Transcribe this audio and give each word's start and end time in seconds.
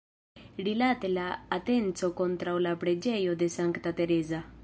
Rilate 0.67 1.11
la 1.17 1.25
atencon 1.57 2.15
kontraŭ 2.23 2.57
la 2.69 2.73
preĝejo 2.85 3.39
de 3.43 3.53
Sankta 3.59 3.97
Tereza. 4.01 4.45